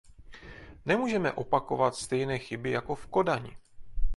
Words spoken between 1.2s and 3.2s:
opakovat stejné chyby jako v